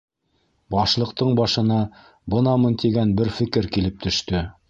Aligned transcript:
Башлыҡтың 0.75 1.35
башына 1.39 1.77
бынамын 2.35 2.79
тигән 2.85 3.13
бер 3.21 3.31
фекер 3.41 3.71
килеп 3.77 4.03
төштө: 4.07 4.45